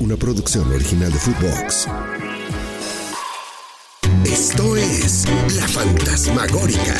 [0.00, 1.88] una producción original de Footbox.
[4.24, 6.94] Esto es La Fantasmagórica,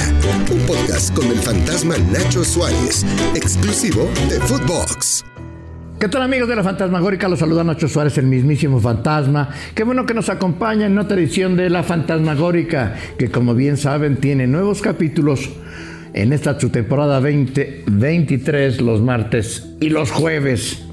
[0.53, 3.05] un podcast con el fantasma Nacho Suárez,
[3.35, 5.25] exclusivo de Footbox.
[5.99, 7.29] ¿Qué tal amigos de la Fantasmagórica?
[7.29, 9.49] Los saluda Nacho Suárez, el mismísimo fantasma.
[9.75, 14.17] Qué bueno que nos acompaña en otra edición de la Fantasmagórica, que como bien saben
[14.19, 15.51] tiene nuevos capítulos
[16.13, 20.84] en esta su temporada 2023 los martes y los jueves.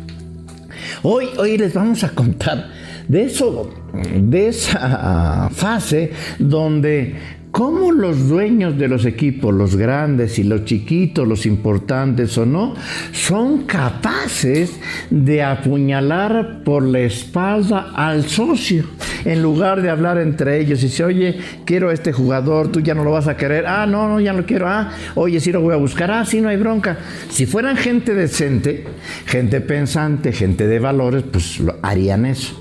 [1.03, 2.69] Hoy, hoy les vamos a contar
[3.07, 3.73] de eso,
[4.15, 7.15] de esa fase donde
[7.51, 12.75] cómo los dueños de los equipos, los grandes y los chiquitos, los importantes o no,
[13.11, 18.85] son capaces de apuñalar por la espalda al socio,
[19.25, 22.95] en lugar de hablar entre ellos y decir, oye, quiero a este jugador, tú ya
[22.95, 25.51] no lo vas a querer, ah, no, no, ya no lo quiero, ah, oye, sí
[25.51, 26.97] lo voy a buscar, ah, sí, no hay bronca.
[27.29, 28.85] Si fueran gente decente,
[29.25, 32.59] gente pensante, gente de valores, pues harían eso.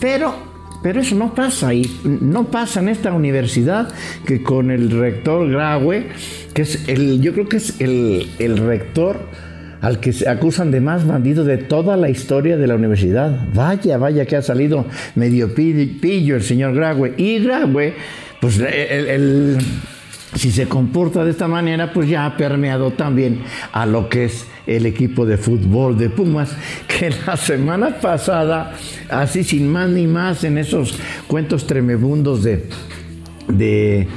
[0.00, 0.51] Pero
[0.82, 3.88] pero eso no pasa ahí, no pasa en esta universidad
[4.26, 6.08] que con el rector Graue,
[6.54, 9.20] que es el, yo creo que es el, el rector
[9.80, 13.48] al que se acusan de más bandido de toda la historia de la universidad.
[13.52, 17.14] Vaya, vaya que ha salido medio pillo el señor Graue.
[17.16, 17.94] Y Graue,
[18.40, 19.58] pues el
[20.34, 23.40] si se comporta de esta manera, pues ya ha permeado también
[23.72, 28.74] a lo que es el equipo de fútbol de Pumas, que la semana pasada,
[29.10, 34.08] así sin más ni más, en esos cuentos tremebundos de,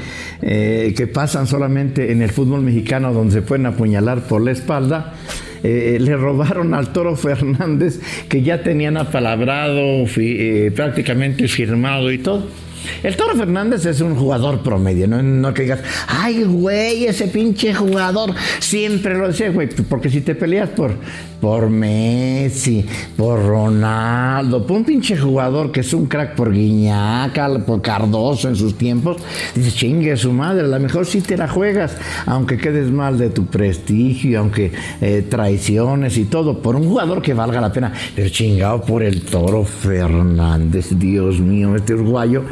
[0.41, 5.15] eh, que pasan solamente en el fútbol mexicano, donde se pueden apuñalar por la espalda,
[5.63, 12.64] eh, le robaron al Toro Fernández, que ya tenían apalabrado, eh, prácticamente firmado y todo.
[13.03, 17.73] El Toro Fernández es un jugador promedio, no, no que digas, ay, güey, ese pinche
[17.73, 20.91] jugador siempre lo decía, güey, porque si te peleas por,
[21.39, 27.81] por Messi, por Ronaldo, por un pinche jugador que es un crack por Guiñaca, por
[27.81, 29.17] Cardoso en sus tiempos,
[29.53, 33.29] dices, chingue su madre, a lo mejor sí te la juegas, aunque quedes mal de
[33.29, 34.71] tu prestigio, aunque
[35.01, 39.21] eh, traiciones y todo, por un jugador que valga la pena, pero chingado por el
[39.21, 42.43] Toro Fernández, Dios mío, este uruguayo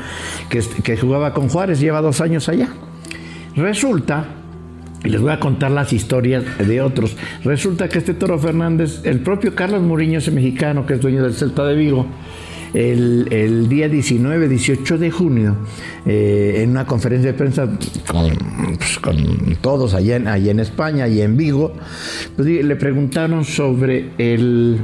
[0.49, 2.69] que, jugaba con Juárez, lleva dos años allá.
[3.55, 4.25] Resulta
[5.03, 7.15] y les voy a contar las historias de otros.
[7.43, 11.33] Resulta que este Toro Fernández, el propio Carlos Muriño, ese mexicano que es dueño del
[11.33, 12.07] Celta de Vigo,
[12.73, 15.57] el, día 19, 18 de junio,
[16.05, 17.67] eh, en una conferencia de prensa
[18.07, 18.29] con,
[18.77, 21.73] pues, todos allá en, en España y en Vigo,
[22.35, 24.79] pues, le preguntaron sobre el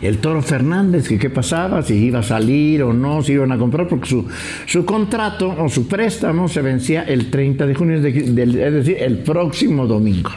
[0.00, 3.58] el Toro Fernández, que qué pasaba, si iba a salir o no, si iban a
[3.58, 8.96] comprar, porque su, contrato o su préstamo se vencía el 30 de junio, es decir,
[8.98, 10.30] el próximo domingo.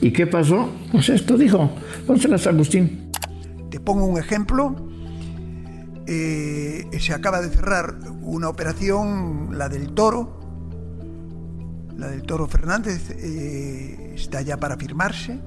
[0.00, 0.70] ¿Y qué pasó?
[0.92, 1.70] Pues esto dijo,
[2.06, 3.10] pónselas Agustín.
[3.70, 4.74] Te pongo un ejemplo.
[6.06, 10.40] Eh, se acaba de cerrar una operación, la del Toro,
[11.96, 15.38] la del Toro Fernández, eh, está ya para firmarse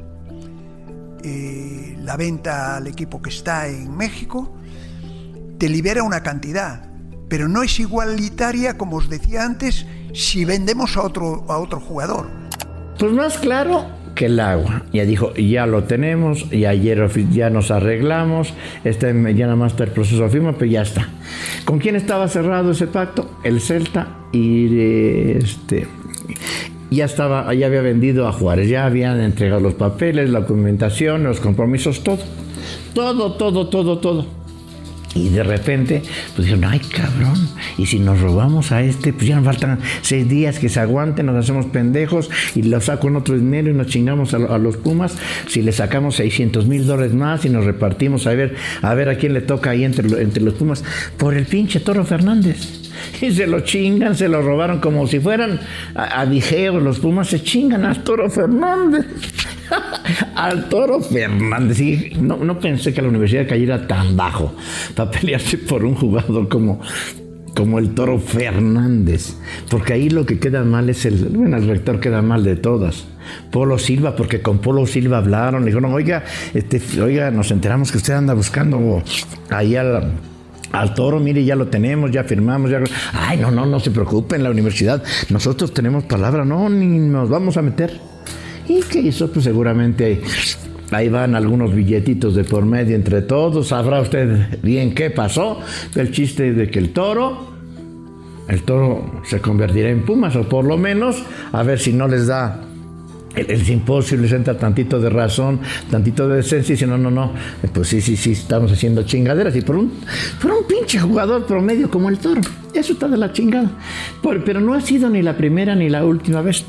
[1.24, 4.56] eh, la venta al equipo que está en México,
[5.58, 6.90] te libera una cantidad,
[7.30, 12.28] pero no es igualitaria, como os decía antes, si vendemos a otro, a otro jugador.
[13.00, 13.86] Pues más claro
[14.16, 14.84] que el agua.
[14.94, 19.86] Ya dijo, ya lo tenemos, y ayer ya nos arreglamos, está ya nada más está
[19.86, 21.10] el proceso de firma, pero ya está.
[21.66, 23.40] ¿Con quién estaba cerrado ese pacto?
[23.44, 25.88] El Celta y este
[26.96, 31.40] ya estaba, ya había vendido a Juárez, ya habían entregado los papeles, la documentación, los
[31.40, 32.20] compromisos, todo.
[32.94, 34.43] Todo, todo, todo, todo.
[35.16, 36.02] Y de repente,
[36.36, 40.28] pues dijeron, ay cabrón, y si nos robamos a este, pues ya nos faltan seis
[40.28, 43.88] días que se aguanten, nos hacemos pendejos y lo saco en otro dinero y nos
[43.88, 45.18] chingamos a, los Pumas.
[45.48, 49.18] Si le sacamos 600 mil dólares más y nos repartimos a ver, a ver a
[49.18, 50.84] quién le toca ahí entre, entre los Pumas,
[51.18, 52.84] por el pinche Toro Fernández
[53.22, 55.60] y se lo chingan, se lo robaron como si fueran
[55.96, 59.06] a, Los Pumas se chingan al Toro Fernández.
[60.36, 61.80] al Toro Fernández.
[62.18, 64.54] No pensé que la universidad cayera tan bajo
[64.96, 66.80] para pelearse por un jugador como,
[67.56, 69.36] como el Toro Fernández.
[69.70, 71.26] Porque ahí lo que queda mal es el.
[71.30, 73.06] Bueno, el rector queda mal de todas.
[73.52, 77.98] Polo Silva, porque con Polo Silva hablaron, le dijeron, oiga, este, oiga, nos enteramos que
[77.98, 79.02] usted anda buscando
[79.50, 80.12] ahí al
[80.74, 82.82] al toro, mire, ya lo tenemos, ya firmamos, ya...
[83.14, 87.58] Ay, no, no, no se preocupen, la universidad, nosotros tenemos palabra, no, ni nos vamos
[87.58, 87.94] a meter.
[88.68, 89.32] ¿Y qué hizo?
[89.32, 90.22] Pues seguramente
[90.92, 95.60] ahí, van algunos billetitos de por medio entre todos, sabrá usted bien qué pasó,
[95.96, 97.48] el chiste de que el toro,
[98.48, 102.28] el toro se convertirá en Pumas, o por lo menos, a ver si no les
[102.28, 102.62] da
[103.36, 107.32] el, simposio les entra tantito de razón, tantito de decencia y dice, no, no, no,
[107.74, 109.56] pues sí, sí, sí, estamos haciendo chingaderas.
[109.56, 109.92] Y por un,
[110.42, 112.42] por un pinche jugador promedio como el toro,
[112.74, 113.72] eso está de la chingada.
[114.46, 116.64] pero no ha sido ni la primera ni la última vez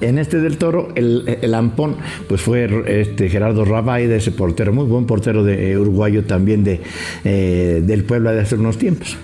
[0.00, 1.96] en este del Toro, el, el ampón,
[2.28, 2.68] pues fue
[3.00, 6.80] este Gerardo de ese portero, muy buen portero de eh, uruguayo también de,
[7.24, 9.16] eh, del Puebla de hace unos tiempos.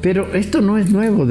[0.00, 1.26] Pero esto no es nuevo,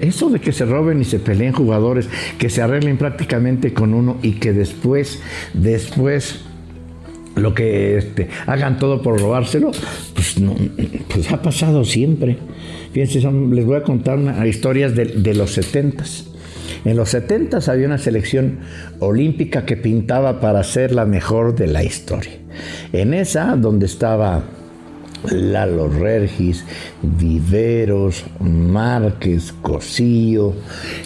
[0.00, 2.08] eso de que se roben y se peleen jugadores,
[2.38, 5.22] que se arreglen prácticamente con uno y que después,
[5.54, 6.40] después
[7.36, 9.72] lo que este, hagan todo por robárselo,
[10.14, 10.54] pues, no,
[11.08, 12.36] pues ha pasado siempre.
[12.92, 16.33] Fíjense, les voy a contar una, historias de, de los setentas.
[16.84, 18.58] En los 70 había una selección
[18.98, 22.32] olímpica que pintaba para ser la mejor de la historia.
[22.92, 24.42] En esa, donde estaba
[25.30, 26.64] Lalo Regis,
[27.02, 30.54] Viveros, Márquez, Cosío,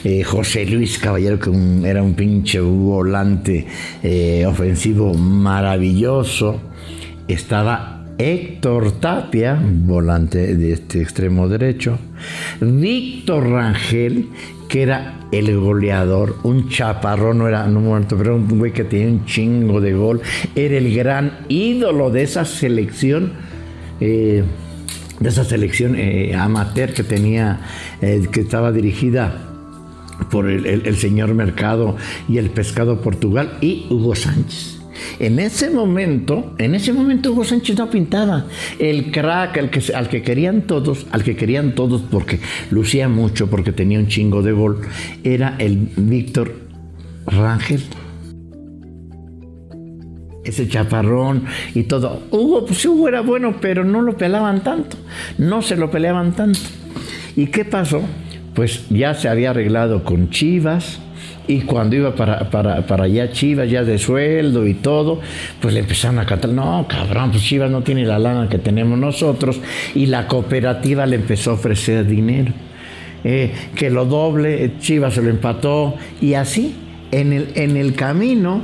[0.04, 1.50] eh, José Luis Caballero, que
[1.84, 3.66] era un pinche volante
[4.02, 6.60] eh, ofensivo maravilloso,
[7.28, 11.98] estaba Héctor Tapia, volante de este extremo derecho,
[12.60, 14.28] Víctor Rangel,
[14.68, 19.08] que era el goleador, un chaparrón, no era no muerto, pero un güey que tenía
[19.08, 20.20] un chingo de gol,
[20.54, 23.32] era el gran ídolo de esa selección.
[24.00, 24.44] Eh,
[25.20, 27.60] de esa selección eh, amateur que tenía,
[28.00, 29.48] eh, que estaba dirigida
[30.30, 31.96] por el, señor Mercado
[32.28, 34.77] y el Pescado Portugal y Hugo Sánchez.
[35.20, 38.46] En ese momento, en ese momento Hugo Sánchez no pintaba.
[38.78, 42.38] El crack, que, al que querían todos, al que querían todos porque
[42.70, 44.80] lucía mucho, porque tenía un chingo de gol,
[45.24, 46.54] era el Víctor
[47.26, 47.82] Rangel.
[50.44, 51.44] Ese chaparrón
[51.74, 52.22] y todo.
[52.30, 54.96] Hugo, pues Hugo era bueno, pero no lo pelaban tanto.
[55.36, 56.60] No se lo peleaban tanto.
[57.36, 58.02] ¿Y qué pasó?
[58.54, 61.00] Pues ya se había arreglado con Chivas,
[61.48, 65.20] y cuando iba para, para, allá Chivas, ya de sueldo y todo,
[65.60, 68.98] pues le empezaron a cantar, no, cabrón, pues Chivas no tiene la lana que tenemos
[68.98, 69.58] nosotros.
[69.94, 72.52] Y la cooperativa le empezó a ofrecer dinero.
[73.24, 75.94] Eh, que lo doble, Chivas se lo empató.
[76.20, 76.76] Y así,
[77.12, 78.60] en el, en el camino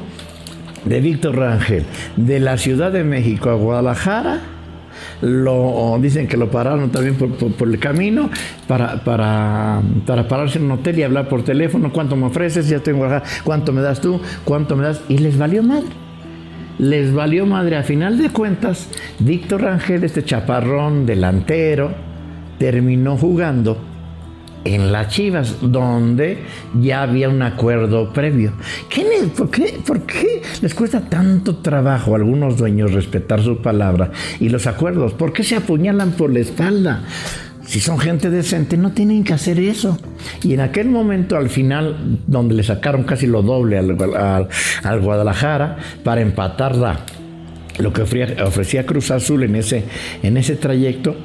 [0.85, 1.85] de Víctor Rangel,
[2.17, 4.43] de la Ciudad de México a Guadalajara,
[5.23, 8.31] lo dicen que lo pararon también por, el camino
[8.67, 12.81] para, para, para, pararse en un hotel y hablar por teléfono, cuánto me ofreces, ya
[12.81, 13.07] tengo
[13.45, 16.05] cuánto me das tú, cuánto me das, y les valió madre.
[16.79, 17.77] Les valió madre.
[17.77, 18.89] A final de cuentas,
[19.21, 21.93] Víctor Rangel, este chaparrón delantero,
[22.59, 23.94] terminó jugando
[24.65, 26.39] en las Chivas, donde
[26.81, 28.53] ya había un acuerdo previo.
[28.89, 29.05] ¿Qué,
[29.37, 34.49] por, qué, ¿Por qué les cuesta tanto trabajo a algunos dueños respetar su palabra y
[34.49, 35.13] los acuerdos?
[35.13, 37.05] ¿Por qué se apuñalan por la espalda?
[37.67, 39.99] Si son gente decente, no tienen que hacer eso.
[40.43, 44.49] Y en aquel momento, al final, donde le sacaron casi lo doble al,
[44.83, 47.01] al, Guadalajara para empatarla,
[47.79, 49.85] lo que ofrecía, ofrecía Cruz Azul en ese,
[50.23, 51.17] en ese trayecto,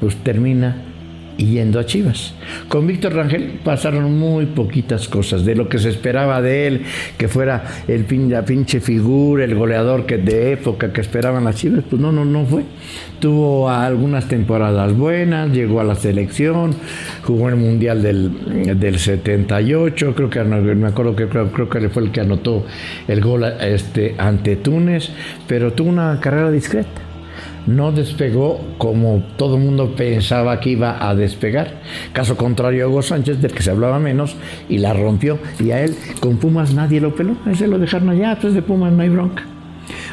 [0.00, 0.91] pues termina
[1.46, 2.34] yendo a Chivas.
[2.68, 6.82] Con Víctor Rangel pasaron muy poquitas cosas de lo que se esperaba de él,
[7.18, 11.84] que fuera el la pinche figura, el goleador que de época que esperaban las Chivas,
[11.88, 12.64] pues no, no, no fue.
[13.20, 16.74] Tuvo algunas temporadas buenas, llegó a la selección,
[17.24, 22.04] jugó el Mundial del, del 78, creo que me acuerdo que creo, creo que fue
[22.04, 22.64] el que anotó
[23.08, 25.10] el gol este, ante Túnez,
[25.46, 27.01] pero tuvo una carrera discreta
[27.66, 31.80] no despegó como todo el mundo pensaba que iba a despegar.
[32.12, 34.36] Caso contrario Hugo Sánchez, del que se hablaba menos,
[34.68, 35.38] y la rompió.
[35.58, 37.36] Y a él, con Pumas, nadie lo peló.
[37.46, 39.44] A ese lo dejaron allá, pues de Pumas no hay bronca.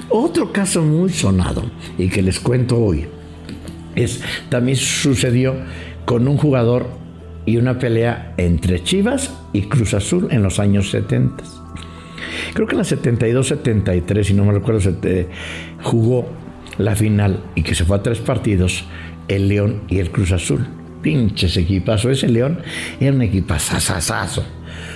[0.09, 1.63] Otro caso muy sonado,
[1.97, 3.05] y que les cuento hoy,
[3.95, 5.55] es también sucedió
[6.05, 6.87] con un jugador
[7.45, 11.43] y una pelea entre Chivas y Cruz Azul en los años 70.
[12.53, 14.91] Creo que en la 72-73, si no me recuerdo,
[15.81, 16.27] jugó
[16.79, 18.85] la final y que se fue a tres partidos,
[19.27, 20.65] el León y el Cruz Azul.
[21.03, 22.09] Pinches equipazo.
[22.09, 22.59] Ese León
[22.99, 24.43] era un equipazazazazo.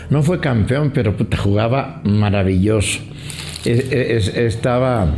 [0.10, 3.00] No fue campeón, pero puta, jugaba maravilloso.
[3.64, 5.14] estaba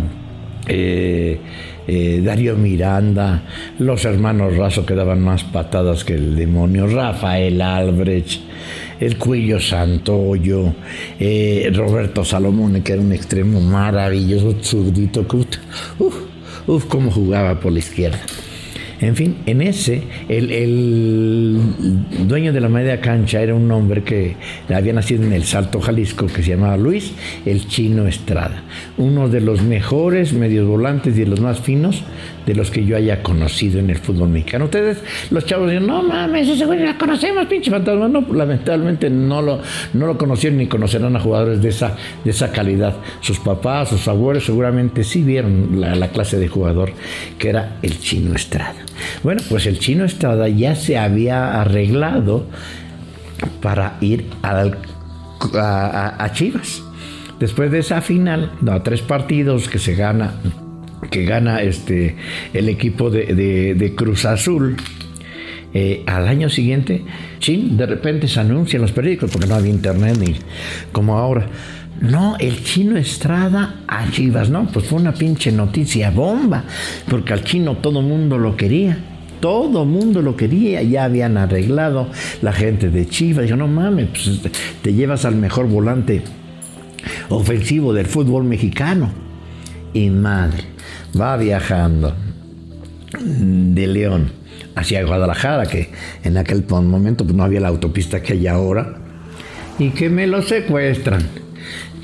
[0.67, 1.39] eh,
[1.87, 3.43] eh, Darío Miranda,
[3.77, 8.41] los hermanos Razo que daban más patadas que el demonio, Rafael Albrecht,
[8.99, 10.73] el Cuillo Santoyo,
[11.19, 15.27] eh, Roberto Salomón, que era un extremo maravilloso, zurdito,
[15.99, 16.15] uf,
[16.67, 18.19] Uf, cómo jugaba por la izquierda.
[19.05, 21.59] En fin, en ese, el,
[22.27, 24.35] dueño de la media cancha era un hombre que
[24.73, 27.13] había nacido en el Salto Jalisco, que se llamaba Luis
[27.45, 28.63] el Chino Estrada.
[28.97, 32.03] uno de los mejores medios volantes y de los más finos
[32.47, 34.65] de los que yo haya conocido en el fútbol mexicano.
[34.65, 38.07] Ustedes, los chavos, dicen, no mames, ese güey la conocemos, pinche fantasma.
[38.07, 39.61] No, lamentablemente no lo,
[39.93, 42.95] no lo conocieron ni conocerán a jugadores de esa, de esa calidad.
[43.21, 46.91] Sus papás, sus abuelos seguramente sí vieron la, la clase de jugador
[47.37, 48.75] que era el chino Estrada.
[49.23, 52.47] Bueno, pues el chino Estrada ya se había arreglado
[53.61, 56.83] para ir a, Chivas.
[57.39, 60.33] Después de esa final, a tres partidos que se gana
[61.09, 62.15] que gana este,
[62.53, 64.75] el equipo de, Cruz Azul.
[65.77, 67.03] Eh, al año siguiente,
[67.39, 70.35] chin, de repente se anuncia en los periódicos, porque no había internet ni
[70.93, 71.47] como ahora.
[72.09, 76.63] No, el chino Estrada a Chivas, no, pues fue una pinche noticia bomba,
[77.09, 78.97] porque al chino todo mundo lo quería.
[79.39, 82.09] Todo mundo lo quería, ya habían arreglado
[82.41, 83.47] la gente de Chivas.
[83.47, 84.39] Yo no mames, pues
[84.81, 86.23] te llevas al mejor volante
[87.29, 89.11] ofensivo del fútbol mexicano.
[89.93, 90.63] Y madre,
[91.19, 92.15] va viajando
[93.19, 94.31] de León
[94.75, 95.91] hacia Guadalajara, que
[96.23, 98.97] en aquel momento pues, no había la autopista que hay ahora,
[99.79, 101.44] y que me lo secuestran,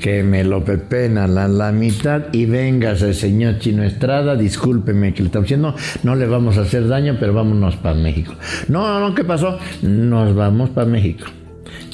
[0.02, 5.22] que me lo pepenan a la mitad y vengas el señor Chino Estrada, discúlpeme que
[5.22, 8.34] le estamos diciendo, no le vamos a hacer daño, pero vámonos para México.
[8.68, 9.58] No, no, ¿qué pasó?
[9.82, 11.26] Nos vamos para México.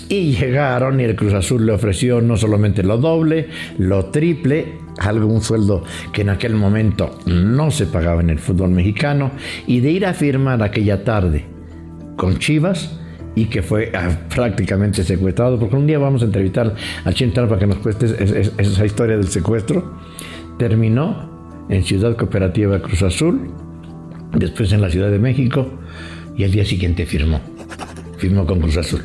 [0.09, 5.27] Y llegaron y el Cruz Azul le ofreció no solamente lo doble, lo triple, algo,
[5.27, 9.33] un sueldo que en aquel momento no se pagaba en el fútbol mexicano,
[9.67, 11.45] y de ir a firmar aquella tarde
[12.17, 12.99] con Chivas
[13.35, 17.61] y que fue ah, prácticamente secuestrado, porque un día vamos a entrevistar a Chintal para
[17.61, 18.07] que nos cueste
[18.59, 19.99] esa historia del secuestro,
[20.59, 21.29] terminó
[21.69, 23.51] en Ciudad Cooperativa Cruz Azul,
[24.33, 25.69] después en la Ciudad de México,
[26.37, 27.41] y el día siguiente firmó,
[28.19, 29.03] firmó con Cruz Azul.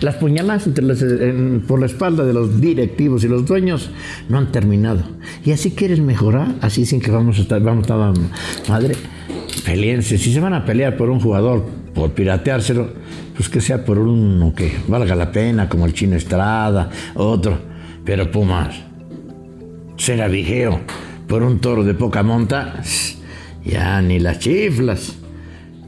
[0.00, 0.68] Las puñaladas
[1.66, 3.90] por la espalda de los directivos y los dueños
[4.28, 5.02] no han terminado.
[5.44, 8.12] Y así quieres mejorar, así sin que vamos a estar, vamos a
[8.68, 8.94] madre,
[9.64, 10.18] peleense.
[10.18, 11.64] Si se van a pelear por un jugador,
[11.98, 12.88] por pirateárselo,
[13.34, 17.58] pues que sea por uno que valga la pena, como el Chino Estrada, otro.
[18.04, 18.76] Pero Pumas,
[19.96, 20.80] será vigeo
[21.26, 22.82] por un toro de poca monta,
[23.64, 25.16] ya ni las chiflas.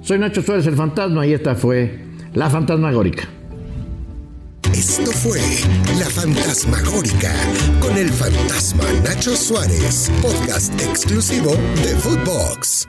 [0.03, 2.01] Soy Nacho Suárez el Fantasma y esta fue
[2.35, 3.29] La Fantasmagórica.
[4.75, 5.41] Esto fue
[5.99, 7.33] La Fantasmagórica
[7.81, 12.89] con el fantasma Nacho Suárez, podcast exclusivo de Footbox.